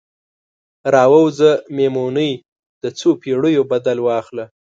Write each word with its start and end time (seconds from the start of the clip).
راووځه 0.95 1.51
میمونۍ، 1.77 2.31
د 2.81 2.83
څوپیړیو 2.99 3.63
بدل 3.71 3.97
واخله 4.07 4.45